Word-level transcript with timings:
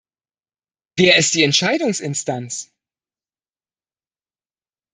Wer 0.97 1.17
ist 1.17 1.35
die 1.35 1.43
Entscheidungsinstanz? 1.43 2.71